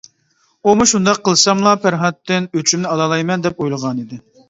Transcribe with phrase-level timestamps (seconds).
[0.71, 4.25] ئۇمۇ شۇنداق قىلساملا پەرھاتتىن ئۆچۈمنى ئالالايمەن دەپ ئويلىغانىدى.